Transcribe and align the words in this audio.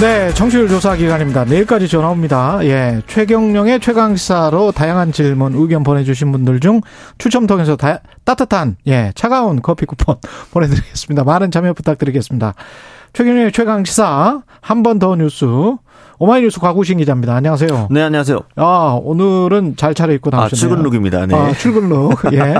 네, 0.00 0.32
청취율 0.32 0.68
조사 0.68 0.94
기간입니다. 0.94 1.44
내일까지 1.44 1.88
전화 1.88 2.08
옵니다. 2.10 2.60
예, 2.62 3.02
최경령의 3.08 3.80
최강시사로 3.80 4.70
다양한 4.70 5.10
질문, 5.10 5.54
의견 5.56 5.82
보내주신 5.82 6.30
분들 6.30 6.60
중 6.60 6.80
추첨 7.18 7.48
통해서 7.48 7.74
다, 7.74 7.98
따뜻한, 8.24 8.76
예, 8.86 9.10
차가운 9.16 9.60
커피 9.60 9.86
쿠폰 9.86 10.14
보내드리겠습니다. 10.52 11.24
많은 11.24 11.50
참여 11.50 11.72
부탁드리겠습니다. 11.72 12.54
최경령의 13.12 13.50
최강시사, 13.50 14.42
한 14.60 14.82
번 14.84 15.00
더 15.00 15.16
뉴스, 15.16 15.44
오마이뉴스 16.20 16.60
과구신 16.60 16.98
기자입니다. 16.98 17.34
안녕하세요. 17.34 17.88
네, 17.90 18.02
안녕하세요. 18.02 18.38
아, 18.54 18.98
오늘은 19.02 19.74
잘 19.76 19.94
차려입고 19.94 20.30
나오셨네요. 20.30 20.52
아, 20.52 20.54
출근룩입니다. 20.54 21.26
네. 21.26 21.34
아, 21.34 21.52
출근룩. 21.54 22.12
예. 22.34 22.54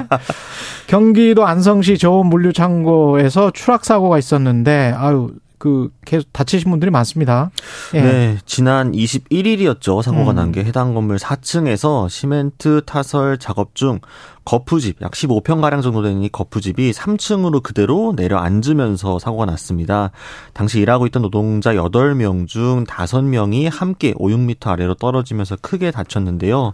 경기도 0.89 1.47
안성시 1.47 1.99
저온 1.99 2.27
물류 2.27 2.53
창고에서 2.53 3.53
추락 3.53 3.85
사고가 3.85 4.19
있었는데 4.19 4.93
아유 4.97 5.29
그 5.59 5.91
계속 6.05 6.33
다치신 6.33 6.71
분들이 6.71 6.91
많습니다. 6.91 7.51
예. 7.95 8.01
네, 8.01 8.39
지난 8.47 8.93
21일이었죠. 8.93 10.03
사고가 10.03 10.31
음. 10.31 10.37
난게 10.37 10.65
해당 10.65 10.95
건물 10.95 11.17
4층에서 11.17 12.09
시멘트 12.09 12.83
타설 12.87 13.39
작업 13.39 13.75
중 13.75 14.01
거푸집 14.49 15.03
약 15.03 15.13
15평 15.13 15.61
가량 15.61 15.83
정도 15.83 16.01
되는 16.01 16.23
이 16.23 16.31
거푸집이 16.31 16.93
3층으로 16.93 17.63
그대로 17.63 18.15
내려앉으면서 18.17 19.19
사고가 19.19 19.45
났습니다. 19.45 20.11
당시 20.55 20.81
일하고 20.81 21.07
있던 21.07 21.21
노동자 21.21 21.75
8명 21.75 22.47
중 22.47 22.85
5명이 22.85 23.69
함께 23.71 24.15
5, 24.17 24.29
6m 24.29 24.69
아래로 24.69 24.95
떨어지면서 24.95 25.57
크게 25.61 25.91
다쳤는데요. 25.91 26.73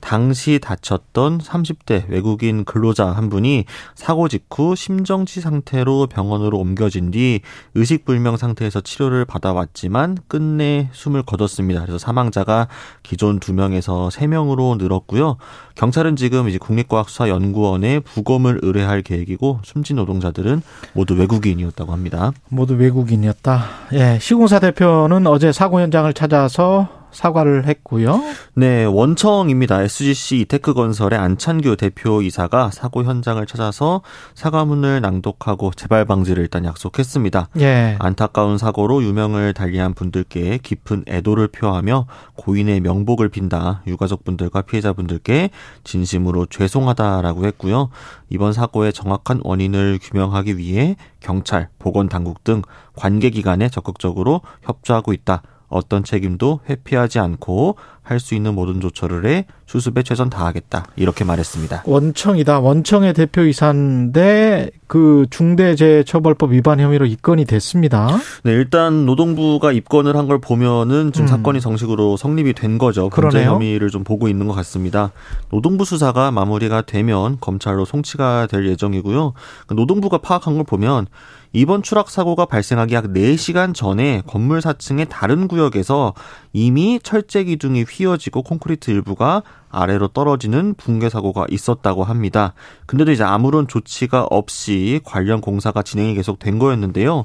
당시 0.00 0.60
다쳤던 0.60 1.38
30대 1.38 2.08
외국인 2.08 2.64
근로자 2.64 3.06
한 3.08 3.28
분이 3.28 3.64
사고 3.96 4.28
직후 4.28 4.76
심정지 4.76 5.40
상태로 5.40 6.06
병원으로 6.06 6.58
옮겨진 6.58 7.10
뒤 7.10 7.40
의식불명 7.74 8.25
상태에서 8.34 8.80
치료를 8.80 9.24
받아왔지만 9.24 10.18
끝내 10.26 10.88
숨을 10.92 11.22
거뒀습니다. 11.22 11.82
그래서 11.82 11.98
사망자가 11.98 12.66
기존 13.02 13.38
2명에서 13.38 14.10
3명으로 14.10 14.78
늘었고요. 14.78 15.36
경찰은 15.76 16.16
지금 16.16 16.48
이제 16.48 16.58
국립과학 16.58 17.08
수사연구원에 17.08 18.00
부검을 18.00 18.60
의뢰할 18.62 19.02
계획이고 19.02 19.60
숨진 19.62 19.96
노동자들은 19.96 20.62
모두 20.94 21.14
외국인이었다고 21.14 21.92
합니다. 21.92 22.32
모두 22.48 22.74
외국인이었다. 22.74 23.64
예, 23.92 24.18
시공사 24.20 24.58
대표는 24.58 25.26
어제 25.26 25.52
사고 25.52 25.80
현장을 25.80 26.12
찾아서 26.14 26.88
사과를 27.16 27.66
했고요. 27.66 28.20
네, 28.54 28.84
원청입니다. 28.84 29.82
SGC 29.82 30.40
이테크 30.40 30.74
건설의 30.74 31.18
안찬규 31.18 31.76
대표이사가 31.76 32.70
사고 32.70 33.04
현장을 33.04 33.44
찾아서 33.46 34.02
사과문을 34.34 35.00
낭독하고 35.00 35.72
재발 35.74 36.04
방지를 36.04 36.42
일단 36.42 36.66
약속했습니다. 36.66 37.48
예. 37.60 37.96
안타까운 37.98 38.58
사고로 38.58 39.02
유명을 39.02 39.54
달리한 39.54 39.94
분들께 39.94 40.58
깊은 40.62 41.04
애도를 41.08 41.48
표하며 41.48 42.06
고인의 42.36 42.80
명복을 42.80 43.30
빈다. 43.30 43.82
유가족분들과 43.86 44.62
피해자분들께 44.62 45.50
진심으로 45.84 46.46
죄송하다라고 46.46 47.46
했고요. 47.46 47.88
이번 48.28 48.52
사고의 48.52 48.92
정확한 48.92 49.40
원인을 49.42 49.98
규명하기 50.02 50.58
위해 50.58 50.96
경찰, 51.20 51.68
보건당국 51.78 52.44
등 52.44 52.60
관계기관에 52.94 53.70
적극적으로 53.70 54.42
협조하고 54.62 55.14
있다. 55.14 55.42
어떤 55.68 56.04
책임도 56.04 56.60
회피하지 56.68 57.18
않고 57.18 57.76
할 58.06 58.20
수 58.20 58.34
있는 58.34 58.54
모든 58.54 58.80
조처를 58.80 59.26
해 59.26 59.46
수습에 59.66 60.02
최선 60.04 60.30
다하겠다 60.30 60.86
이렇게 60.96 61.24
말했습니다. 61.24 61.82
원청이다. 61.86 62.60
원청의 62.60 63.14
대표이사인데 63.14 64.70
그 64.86 65.26
중대재해처벌법 65.30 66.52
위반 66.52 66.78
혐의로 66.80 67.04
입건이 67.06 67.44
됐습니다. 67.46 68.08
네, 68.44 68.52
일단 68.52 69.04
노동부가 69.06 69.72
입건을 69.72 70.14
한 70.16 70.26
걸 70.26 70.40
보면은 70.40 71.12
지금 71.12 71.26
음. 71.26 71.28
사건이 71.28 71.60
정식으로 71.60 72.16
성립이 72.16 72.52
된 72.54 72.78
거죠. 72.78 73.08
범죄 73.10 73.44
혐의를 73.44 73.90
좀 73.90 74.02
보고 74.02 74.26
있는 74.28 74.48
것 74.48 74.54
같습니다. 74.54 75.12
노동부 75.50 75.84
수사가 75.84 76.32
마무리가 76.32 76.82
되면 76.82 77.36
검찰로 77.40 77.84
송치가 77.84 78.48
될 78.50 78.66
예정이고요. 78.68 79.34
노동부가 79.74 80.18
파악한 80.18 80.54
걸 80.56 80.64
보면 80.64 81.06
이번 81.52 81.82
추락 81.84 82.10
사고가 82.10 82.44
발생하기 82.46 82.92
약 82.94 83.04
4시간 83.06 83.72
전에 83.72 84.22
건물 84.26 84.58
4층의 84.58 85.06
다른 85.08 85.46
구역에서 85.46 86.12
이미 86.52 86.98
철제 87.02 87.44
기둥이 87.44 87.84
휘 87.88 87.95
어지고 88.04 88.42
콘크리트 88.42 88.90
일부가 88.90 89.42
아래로 89.70 90.08
떨어지는 90.08 90.74
붕괴 90.74 91.08
사고가 91.08 91.46
있었다고 91.48 92.04
합니다. 92.04 92.52
근데도 92.84 93.12
이제 93.12 93.24
아무런 93.24 93.66
조치가 93.66 94.24
없이 94.24 95.00
관련 95.04 95.40
공사가 95.40 95.82
진행이 95.82 96.14
계속 96.14 96.38
된 96.38 96.58
거였는데요. 96.58 97.24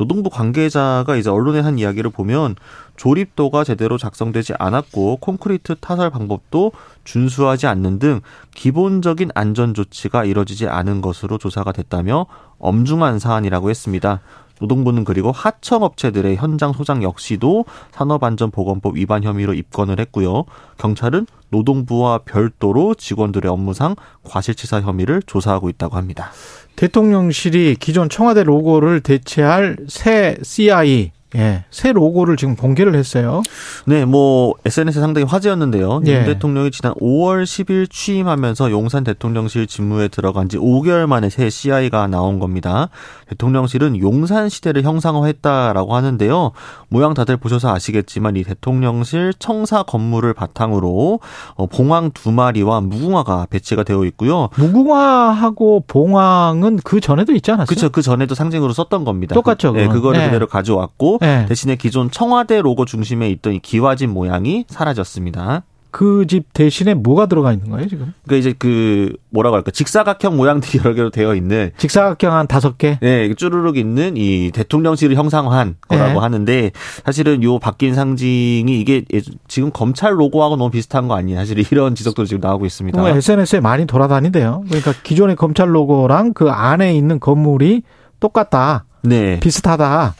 노동부 0.00 0.30
관계자가 0.30 1.16
이제 1.16 1.28
언론에 1.28 1.60
한 1.60 1.78
이야기를 1.78 2.10
보면 2.10 2.56
조립도가 2.96 3.64
제대로 3.64 3.98
작성되지 3.98 4.54
않았고 4.58 5.16
콘크리트 5.16 5.74
타설 5.76 6.08
방법도 6.08 6.72
준수하지 7.04 7.66
않는 7.66 7.98
등 7.98 8.20
기본적인 8.54 9.30
안전 9.34 9.74
조치가 9.74 10.24
이뤄지지 10.24 10.68
않은 10.68 11.02
것으로 11.02 11.36
조사가 11.36 11.72
됐다며 11.72 12.24
엄중한 12.58 13.18
사안이라고 13.18 13.68
했습니다. 13.68 14.20
노동부는 14.60 15.04
그리고 15.04 15.32
하청업체들의 15.32 16.36
현장 16.36 16.72
소장 16.72 17.02
역시도 17.02 17.64
산업안전보건법 17.92 18.96
위반 18.96 19.24
혐의로 19.24 19.54
입건을 19.54 19.98
했고요. 20.00 20.44
경찰은 20.78 21.26
노동부와 21.50 22.18
별도로 22.18 22.94
직원들의 22.94 23.50
업무상 23.50 23.96
과실치사 24.22 24.82
혐의를 24.82 25.22
조사하고 25.26 25.68
있다고 25.68 25.96
합니다. 25.96 26.30
대통령실이 26.76 27.76
기존 27.80 28.08
청와대 28.08 28.44
로고를 28.44 29.00
대체할 29.00 29.76
새 29.88 30.36
CI 30.42 31.12
예, 31.36 31.64
새 31.70 31.92
로고를 31.92 32.36
지금 32.36 32.56
공개를 32.56 32.94
했어요. 32.94 33.42
네, 33.86 34.04
뭐 34.04 34.54
SNS에 34.64 35.00
상당히 35.00 35.26
화제였는데요. 35.26 36.02
예. 36.06 36.12
윤 36.12 36.24
대통령이 36.24 36.70
지난 36.72 36.92
5월 36.94 37.44
10일 37.44 37.88
취임하면서 37.88 38.70
용산 38.72 39.04
대통령실 39.04 39.66
직무에 39.66 40.08
들어간 40.08 40.48
지 40.48 40.58
5개월 40.58 41.06
만에 41.06 41.30
새 41.30 41.48
CI가 41.48 42.08
나온 42.08 42.40
겁니다. 42.40 42.88
대통령실은 43.28 43.98
용산 44.00 44.48
시대를 44.48 44.82
형상화했다라고 44.82 45.94
하는데요. 45.94 46.50
모양 46.88 47.14
다들 47.14 47.36
보셔서 47.36 47.72
아시겠지만 47.72 48.36
이 48.36 48.42
대통령실 48.42 49.34
청사 49.38 49.84
건물을 49.84 50.34
바탕으로 50.34 51.20
어, 51.54 51.66
봉황 51.66 52.10
두 52.12 52.32
마리와 52.32 52.80
무궁화가 52.80 53.46
배치가 53.50 53.84
되어 53.84 54.04
있고요. 54.06 54.48
무궁화하고 54.56 55.84
봉황은 55.86 56.80
그 56.82 57.00
전에도 57.00 57.32
있지 57.32 57.52
않았어요? 57.52 57.66
그렇죠. 57.66 57.90
그 57.90 58.02
전에도 58.02 58.34
상징으로 58.34 58.72
썼던 58.72 59.04
겁니다. 59.04 59.34
똑같죠. 59.34 59.72
네, 59.72 59.86
그거를 59.86 60.18
네. 60.18 60.26
그대로 60.26 60.46
가져왔고 60.48 61.19
네. 61.20 61.46
대신에 61.46 61.76
기존 61.76 62.10
청와대 62.10 62.60
로고 62.62 62.84
중심에 62.84 63.28
있던 63.30 63.54
이 63.54 63.58
기와집 63.60 64.10
모양이 64.10 64.64
사라졌습니다. 64.68 65.62
그 65.90 66.24
집 66.28 66.52
대신에 66.52 66.94
뭐가 66.94 67.26
들어가 67.26 67.52
있는 67.52 67.68
거예요, 67.68 67.88
지금? 67.88 68.12
그러니까 68.24 68.36
이제 68.48 68.54
그 68.56 69.12
뭐라고 69.30 69.56
할까? 69.56 69.72
직사각형 69.72 70.36
모양들이 70.36 70.78
여러 70.78 70.94
개로 70.94 71.10
되어 71.10 71.34
있는 71.34 71.72
직사각형 71.78 72.32
한 72.32 72.46
다섯 72.46 72.78
개? 72.78 72.98
네, 73.00 73.34
쭈르륵 73.34 73.76
있는 73.76 74.16
이 74.16 74.52
대통령실을 74.54 75.16
형상화한 75.16 75.74
거라고 75.88 76.12
네. 76.12 76.18
하는데 76.20 76.70
사실은 77.04 77.42
요 77.42 77.58
바뀐 77.58 77.94
상징이 77.96 78.78
이게 78.80 79.02
지금 79.48 79.72
검찰 79.72 80.12
로고하고 80.18 80.54
너무 80.56 80.70
비슷한 80.70 81.08
거 81.08 81.16
아니냐. 81.16 81.38
사실 81.38 81.58
이런 81.58 81.96
지적도 81.96 82.24
지금 82.24 82.40
나오고 82.40 82.66
있습니다. 82.66 83.08
SNS에 83.08 83.58
많이 83.58 83.84
돌아다니대요. 83.86 84.62
그러니까 84.68 84.92
기존의 85.02 85.34
검찰 85.34 85.74
로고랑 85.74 86.34
그 86.34 86.50
안에 86.50 86.94
있는 86.94 87.18
건물이 87.18 87.82
똑같다. 88.20 88.84
네. 89.02 89.40
비슷하다. 89.40 90.14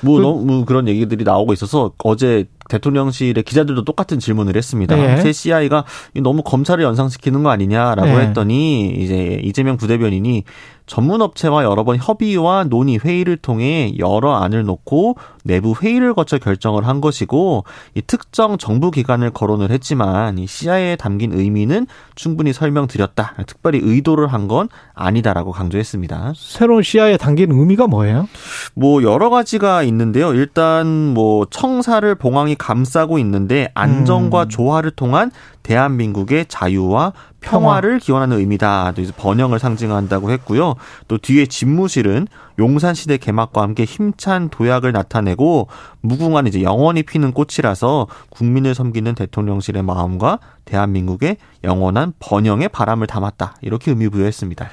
뭐 0.00 0.18
그, 0.18 0.22
너무 0.22 0.64
그런 0.64 0.88
얘기들이 0.88 1.24
나오고 1.24 1.52
있어서 1.52 1.92
어제 2.02 2.46
대통령실의 2.68 3.44
기자들도 3.44 3.84
똑같은 3.84 4.18
질문을 4.18 4.56
했습니다. 4.56 4.96
네. 4.96 5.20
새 5.20 5.32
CI가 5.32 5.84
너무 6.22 6.42
검찰을 6.42 6.84
연상시키는 6.84 7.42
거 7.42 7.50
아니냐라고 7.50 8.18
네. 8.18 8.26
했더니 8.26 8.88
이제 8.96 9.40
이재명 9.42 9.76
부대변인이 9.76 10.44
전문 10.86 11.20
업체와 11.20 11.64
여러 11.64 11.84
번 11.84 11.98
협의와 11.98 12.64
논의 12.64 12.98
회의를 12.98 13.36
통해 13.36 13.92
여러 13.98 14.34
안을 14.36 14.64
놓고 14.64 15.16
내부 15.44 15.74
회의를 15.80 16.14
거쳐 16.14 16.38
결정을 16.38 16.86
한 16.86 17.00
것이고 17.00 17.64
이 17.94 18.02
특정 18.02 18.56
정부 18.58 18.90
기관을 18.90 19.30
거론을 19.30 19.70
했지만 19.70 20.38
이 20.38 20.46
CIA에 20.46 20.96
담긴 20.96 21.32
의미는 21.32 21.86
충분히 22.14 22.52
설명드렸다. 22.52 23.34
특별히 23.46 23.80
의도를 23.82 24.28
한 24.28 24.46
건 24.46 24.68
아니다라고 24.94 25.50
강조했습니다. 25.50 26.34
새로운 26.36 26.84
CIA에 26.84 27.16
담긴 27.16 27.50
의미가 27.50 27.88
뭐예요? 27.88 28.28
뭐 28.74 29.02
여러 29.02 29.28
가지가 29.28 29.82
있는데요. 29.82 30.32
일단 30.34 30.86
뭐 31.14 31.46
청사를 31.50 32.14
봉황이 32.14 32.54
감싸고 32.54 33.18
있는데 33.18 33.68
안정과 33.74 34.44
음. 34.44 34.48
조화를 34.48 34.92
통한 34.92 35.32
대한민국의 35.64 36.46
자유와 36.48 37.12
평화를 37.46 38.00
기원하는 38.00 38.38
의미다. 38.38 38.92
또 38.92 39.02
번영을 39.16 39.58
상징한다고 39.58 40.30
했고요. 40.32 40.74
또 41.08 41.18
뒤에 41.18 41.46
집무실은 41.46 42.26
용산시대 42.58 43.18
개막과 43.18 43.62
함께 43.62 43.84
힘찬 43.84 44.48
도약을 44.48 44.92
나타내고 44.92 45.68
무궁한 46.00 46.46
이제 46.46 46.62
영원히 46.62 47.02
피는 47.02 47.32
꽃이라서 47.32 48.08
국민을 48.30 48.74
섬기는 48.74 49.14
대통령실의 49.14 49.82
마음과 49.82 50.40
대한민국의 50.64 51.36
영원한 51.64 52.12
번영의 52.18 52.68
바람을 52.70 53.06
담았다. 53.06 53.56
이렇게 53.62 53.90
의미 53.90 54.08
부여했습니다. 54.08 54.68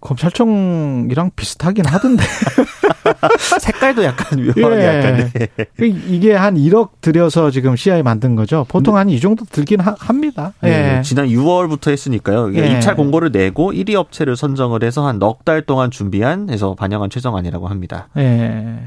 검찰청이랑 0.00 1.30
비슷하긴 1.36 1.86
하던데. 1.86 2.22
색깔도 3.60 4.04
약간 4.04 4.44
묘하게 4.56 4.76
예. 4.82 4.86
약간. 4.86 5.30
네. 5.32 5.48
그 5.76 5.86
이게 5.86 6.34
한 6.34 6.56
1억 6.56 6.90
들여서 7.00 7.50
지금 7.50 7.76
CI 7.76 8.02
만든 8.02 8.34
거죠. 8.36 8.64
보통 8.68 8.96
한 8.96 9.08
이 9.08 9.20
정도 9.20 9.44
들긴 9.44 9.80
하, 9.80 9.94
합니다. 9.98 10.52
네. 10.62 10.98
예. 10.98 11.02
지난 11.02 11.26
6월부터 11.28 11.90
했으니까요. 11.90 12.54
예. 12.56 12.68
입찰 12.72 12.96
공고를 12.96 13.30
내고 13.32 13.72
1위 13.72 13.94
업체를 13.94 14.36
선정을 14.36 14.82
해서 14.82 15.06
한 15.06 15.18
넉 15.18 15.44
달 15.44 15.62
동안 15.62 15.90
준비한 15.90 16.48
해서 16.50 16.74
반영한 16.74 17.10
최종안이라고 17.10 17.68
합니다. 17.68 18.08
예. 18.16 18.78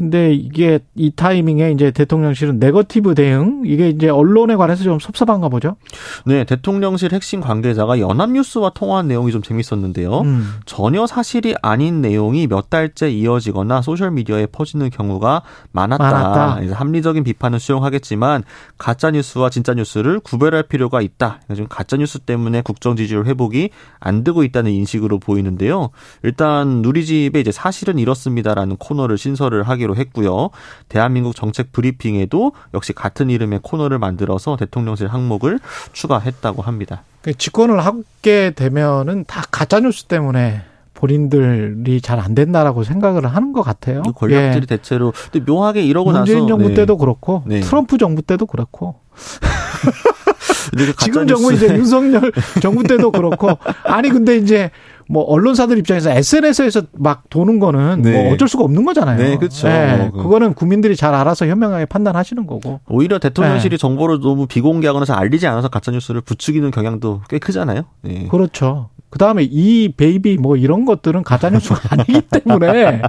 근데 0.00 0.32
이게 0.32 0.78
이 0.94 1.10
타이밍에 1.14 1.72
이제 1.72 1.90
대통령실은 1.90 2.58
네거티브 2.58 3.14
대응 3.14 3.64
이게 3.66 3.90
이제 3.90 4.08
언론에 4.08 4.56
관해서 4.56 4.82
좀 4.82 4.98
섭섭한가 4.98 5.50
보죠. 5.50 5.76
네, 6.24 6.44
대통령실 6.44 7.12
핵심 7.12 7.42
관계자가 7.42 8.00
연합뉴스와 8.00 8.70
통화한 8.70 9.08
내용이 9.08 9.30
좀 9.30 9.42
재밌었는데요. 9.42 10.22
음. 10.22 10.54
전혀 10.64 11.06
사실이 11.06 11.54
아닌 11.60 12.00
내용이 12.00 12.46
몇 12.46 12.70
달째 12.70 13.10
이어지거나 13.10 13.82
소셜 13.82 14.10
미디어에 14.12 14.46
퍼지는 14.46 14.88
경우가 14.88 15.42
많았다. 15.72 16.10
많았다. 16.10 16.74
합리적인 16.76 17.22
비판을 17.22 17.60
수용하겠지만 17.60 18.44
가짜 18.78 19.10
뉴스와 19.10 19.50
진짜 19.50 19.74
뉴스를 19.74 20.20
구별할 20.20 20.62
필요가 20.62 21.02
있다. 21.02 21.40
지금 21.50 21.66
가짜 21.68 21.98
뉴스 21.98 22.20
때문에 22.20 22.62
국정 22.62 22.96
지지율 22.96 23.26
회복이 23.26 23.68
안 23.98 24.24
되고 24.24 24.44
있다는 24.44 24.70
인식으로 24.70 25.18
보이는데요. 25.18 25.90
일단 26.22 26.80
누리집에 26.80 27.38
이제 27.38 27.52
사실은 27.52 27.98
이렇습니다라는 27.98 28.76
코너를 28.78 29.18
신설을 29.18 29.64
하기 29.64 29.89
하기로 29.90 29.96
했고요. 29.96 30.50
대한민국 30.88 31.34
정책 31.34 31.72
브리핑에도 31.72 32.52
역시 32.74 32.92
같은 32.92 33.30
이름의 33.30 33.60
코너를 33.62 33.98
만들어서 33.98 34.56
대통령실 34.56 35.08
항목을 35.08 35.58
추가했다고 35.92 36.62
합니다. 36.62 37.02
그 37.22 37.34
집권을 37.34 37.84
하게 37.84 38.52
되면은 38.54 39.24
다 39.26 39.42
가짜 39.50 39.80
뉴스 39.80 40.04
때문에 40.04 40.62
본인들이 40.94 42.00
잘 42.00 42.20
안 42.20 42.34
된다라고 42.34 42.84
생각을 42.84 43.26
하는 43.26 43.52
것 43.52 43.62
같아요. 43.62 44.02
권력들이 44.02 44.62
예. 44.62 44.66
대체로 44.66 45.12
근데 45.30 45.50
묘하게 45.50 45.82
이러고 45.82 46.12
문재인 46.12 46.24
나서 46.24 46.32
문재인 46.32 46.48
정부 46.48 46.68
네. 46.68 46.74
때도 46.74 46.96
그렇고 46.98 47.42
네. 47.46 47.60
트럼프 47.60 47.98
정부 47.98 48.22
때도 48.22 48.46
그렇고 48.46 48.96
지금 50.98 51.26
정부 51.26 51.52
이제 51.52 51.68
윤석열 51.68 52.32
정부 52.60 52.82
때도 52.82 53.10
그렇고 53.10 53.58
아니 53.84 54.10
근데 54.10 54.36
이제 54.36 54.70
뭐 55.10 55.24
언론사들 55.24 55.76
입장에서 55.76 56.10
SNS에서 56.10 56.82
막 56.92 57.28
도는 57.30 57.58
거는 57.58 58.02
뭐 58.02 58.10
네. 58.10 58.22
뭐 58.22 58.32
어쩔 58.32 58.46
수가 58.46 58.62
없는 58.62 58.84
거잖아요. 58.84 59.18
네, 59.18 59.36
그렇죠. 59.36 59.66
네, 59.66 60.08
그거는 60.12 60.54
국민들이 60.54 60.94
잘 60.94 61.14
알아서 61.14 61.46
현명하게 61.46 61.86
판단하시는 61.86 62.46
거고. 62.46 62.78
오히려 62.88 63.18
대통령실이 63.18 63.76
네. 63.76 63.76
정보를 63.76 64.20
너무 64.20 64.46
비공개하거나 64.46 65.04
잘 65.04 65.18
알리지 65.18 65.48
않아서 65.48 65.66
가짜 65.66 65.90
뉴스를 65.90 66.20
부추기는 66.20 66.70
경향도 66.70 67.22
꽤 67.28 67.40
크잖아요. 67.40 67.82
네. 68.02 68.28
그렇죠. 68.30 68.90
그 69.10 69.18
다음에 69.18 69.42
이 69.42 69.92
베이비 69.96 70.36
뭐 70.38 70.56
이런 70.56 70.84
것들은 70.84 71.24
가짜뉴스가 71.24 71.80
아니기 71.98 72.22
때문에 72.22 73.02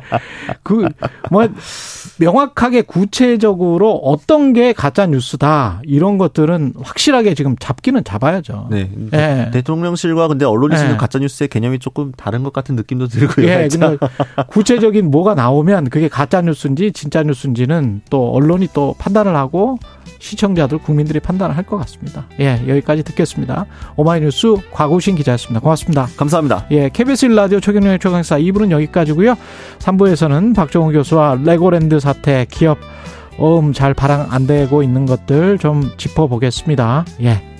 그 0.63 0.87
뭐 1.29 1.47
명확하게 2.19 2.83
구체적으로 2.83 3.93
어떤 3.95 4.53
게 4.53 4.73
가짜뉴스다 4.73 5.81
이런 5.83 6.17
것들은 6.17 6.73
확실하게 6.81 7.33
지금 7.33 7.55
잡기는 7.59 8.03
잡아야죠. 8.03 8.67
네. 8.69 8.89
네. 9.11 9.49
대통령실과 9.51 10.27
근데 10.27 10.45
언론이 10.45 10.75
쓰는 10.75 10.91
네. 10.91 10.97
가짜뉴스의 10.97 11.47
개념이 11.47 11.79
조금 11.79 12.11
다른 12.11 12.43
것 12.43 12.53
같은 12.53 12.75
느낌도 12.75 13.07
들고요. 13.07 13.47
예. 13.47 13.67
근데 13.71 13.97
구체적인 14.49 15.09
뭐가 15.09 15.33
나오면 15.35 15.89
그게 15.89 16.07
가짜뉴스인지 16.07 16.91
진짜뉴스인지는 16.91 18.01
또 18.09 18.31
언론이 18.33 18.69
또 18.73 18.95
판단을 18.99 19.35
하고 19.35 19.77
시청자들 20.19 20.77
국민들이 20.77 21.19
판단을 21.19 21.57
할 21.57 21.61
것 21.61 21.77
같습니다. 21.77 22.25
예, 22.39 22.59
여기까지 22.67 23.03
듣겠습니다. 23.03 23.65
오마이뉴스 23.95 24.55
과구신 24.71 25.15
기자였습니다. 25.15 25.61
고맙습니다. 25.61 25.90
감사합니다. 25.91 26.65
예, 26.71 26.89
KBS 26.89 27.27
1라디오 27.27 27.61
최경영의 27.61 27.99
최강사 27.99 28.37
2부는 28.37 28.71
여기까지고요. 28.71 29.35
3부에서는 29.79 30.55
박정호 30.55 30.91
교수와 30.91 31.39
레고랜드 31.43 31.99
사태 31.99 32.45
기업 32.49 32.77
어음 33.37 33.73
잘 33.73 33.93
발행 33.93 34.25
안 34.29 34.45
되고 34.47 34.83
있는 34.83 35.05
것들 35.05 35.57
좀 35.57 35.91
짚어보겠습니다. 35.97 37.05
예. 37.23 37.50